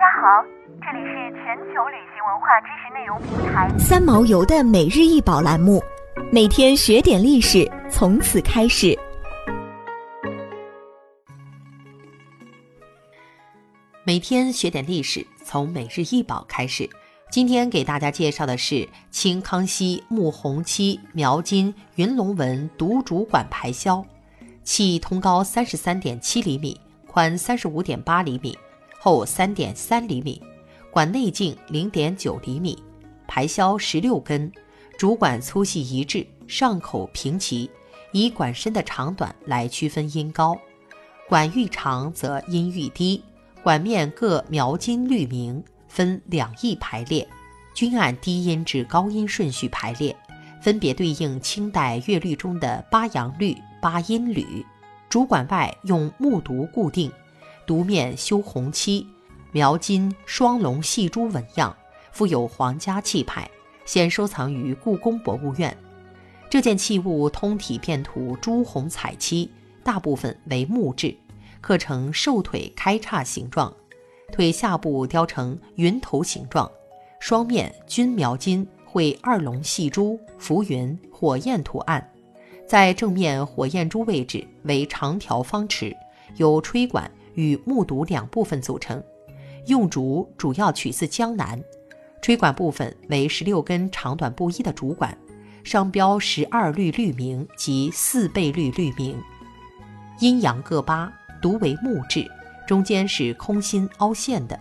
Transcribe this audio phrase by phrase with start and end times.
[0.00, 0.42] 家好，
[0.80, 5.78] 这里是全球旅行文化知识内容平台三毛游的每日一宝栏目，
[6.32, 8.98] 每天学点历史，从此开始。
[14.04, 16.88] 每天学点历史，从每日一宝开始。
[17.30, 24.02] 今天给大家介绍的是清康熙穆弘期描金云龙纹独主管排箫，
[24.64, 28.56] 器通高三十三点七厘米，宽三十五点八厘米。
[29.02, 30.42] 厚三点三厘米，
[30.90, 32.78] 管内径零点九厘米，
[33.26, 34.52] 排箫十六根，
[34.98, 37.70] 主管粗细一致，上口平齐，
[38.12, 40.54] 以管身的长短来区分音高。
[41.26, 43.24] 管愈长则音愈低。
[43.62, 47.26] 管面各描金律名，分两翼排列，
[47.74, 50.14] 均按低音至高音顺序排列，
[50.60, 54.64] 分别对应清代乐律中的八阳律、八音律。
[55.08, 57.10] 主管外用木牍固定。
[57.66, 59.06] 独面修红漆，
[59.52, 61.76] 描金双龙戏珠纹样，
[62.12, 63.48] 富有皇家气派，
[63.84, 65.76] 现收藏于故宫博物院。
[66.48, 69.48] 这件器物通体遍涂朱红彩漆，
[69.84, 71.16] 大部分为木质，
[71.60, 73.72] 刻成兽腿开叉形状，
[74.32, 76.68] 腿下部雕成云头形状，
[77.20, 82.12] 双面均描金绘二龙戏珠、浮云、火焰图案，
[82.66, 85.96] 在正面火焰珠位置为长条方池，
[86.36, 87.08] 有吹管。
[87.34, 89.02] 与木牍两部分组成，
[89.66, 91.62] 用竹主要取自江南。
[92.22, 95.16] 吹管部分为十六根长短不一的竹管，
[95.64, 99.18] 上标十二律律名及四倍律律名，
[100.18, 102.30] 阴阳各八，独为木质，
[102.66, 104.58] 中间是空心凹陷的，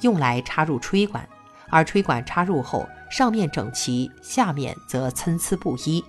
[0.00, 1.28] 用来插入吹管。
[1.68, 6.02] 而吹管插入后，上面整齐，下面则参差不一。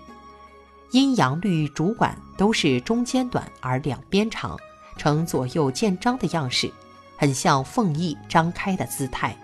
[0.92, 4.58] 阴阳律竹管都是中间短而两边长。
[4.98, 6.70] 呈左右见张的样式，
[7.16, 9.38] 很像凤翼张开的姿态。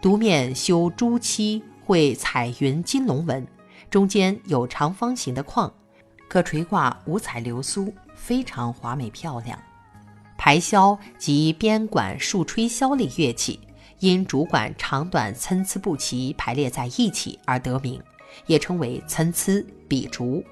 [0.00, 3.46] 独面修朱漆绘彩云金龙纹，
[3.90, 5.72] 中间有长方形的框，
[6.28, 9.58] 可垂挂五彩流苏，非常华美漂亮。
[10.38, 13.58] 排箫及边管竖吹箫类乐器，
[13.98, 18.00] 因主管长短参差不齐排列在一起而得名，
[18.46, 20.44] 也称为参差比竹。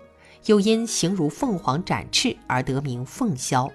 [0.47, 3.71] 又因形如凤凰展翅而得名凤箫。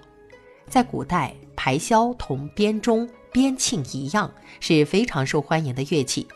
[0.70, 6.26] 在古代，排箫同编钟、编磬一样，是非常受欢迎的乐器。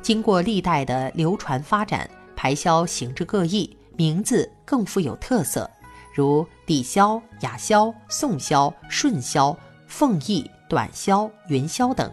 [0.00, 5.70] 经过历代的流传发展，排箫形制各异，名字更富有特色，
[6.14, 9.54] 如底箫、雅箫、宋箫、顺箫、
[9.86, 12.10] 凤翼、短箫、云箫等。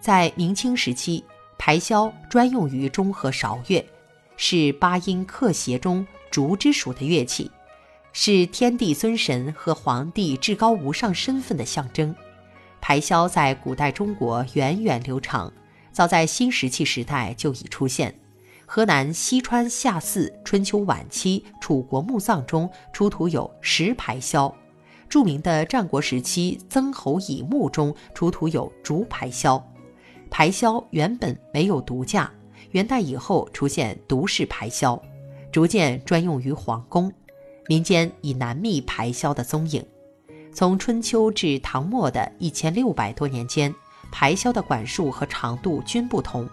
[0.00, 1.22] 在明清时期，
[1.56, 3.84] 排箫专用于中和韶乐，
[4.36, 7.48] 是八音克谐中竹之属的乐器。
[8.18, 12.16] 是天地尊神和皇帝至高无上身份的象征。
[12.80, 15.52] 排箫在古代中国源远流长，
[15.92, 18.18] 早在新石器时代就已出现。
[18.64, 24.50] 河南西川下寺春秋晚期楚国墓葬中出土有石排箫，
[25.10, 29.62] 著名的战国时期曾侯乙墓中出土有竹排箫。
[30.30, 32.32] 排箫原本没有独架，
[32.70, 34.98] 元代以后出现独式排箫，
[35.52, 37.12] 逐渐专用于皇宫。
[37.68, 39.84] 民间已难觅排箫的踪影。
[40.52, 43.74] 从春秋至唐末的一千六百多年间，
[44.10, 46.48] 排箫的管束和长度均不同。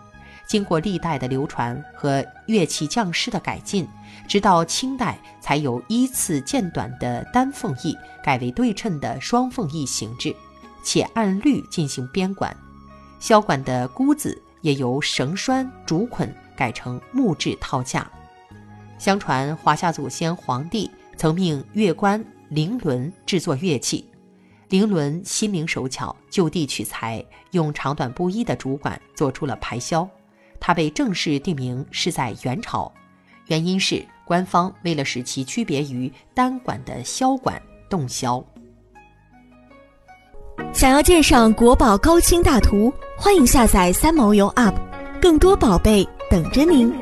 [0.45, 3.87] 经过历代的流传和乐器匠师的改进，
[4.27, 10.35] 直到清代才有依次渐短的单凤翼改为对称的双凤翼形制，
[10.83, 12.55] 且按律进行编管。
[13.21, 18.05] 箫管的箍子也由绳拴、竹捆改成木质套架。
[18.99, 20.91] 相传华夏祖先黄帝。
[21.23, 24.05] 曾命乐官凌伦制作乐器，
[24.67, 30.05] 凌伦心灵手巧，就地取材，用长短不一的竹管做出了排箫。
[30.59, 32.91] 它被正式定名是在元朝，
[33.47, 37.55] 原因是官方为了使其区别于单管的箫管
[37.89, 38.43] 动箫。
[40.73, 44.75] 想要鉴赏国宝高清大图，欢迎下载三毛游 App，
[45.21, 46.93] 更多宝贝等着您。